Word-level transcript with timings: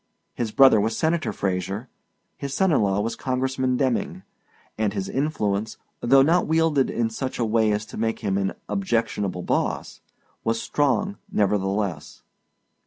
His 0.33 0.49
brother 0.51 0.81
was 0.81 0.97
Senator 0.97 1.31
Fraser, 1.31 1.87
his 2.35 2.55
son 2.55 2.71
in 2.71 2.81
law 2.81 3.01
was 3.01 3.15
Congressman 3.15 3.77
Demming, 3.77 4.23
and 4.75 4.93
his 4.93 5.07
influence, 5.07 5.77
though 5.99 6.23
not 6.23 6.47
wielded 6.47 6.89
in 6.89 7.11
such 7.11 7.37
a 7.37 7.45
way 7.45 7.71
as 7.71 7.85
to 7.85 7.97
make 7.97 8.21
him 8.21 8.35
an 8.35 8.53
objectionable 8.67 9.43
boss, 9.43 10.01
was 10.43 10.59
strong 10.59 11.17
nevertheless. 11.31 12.23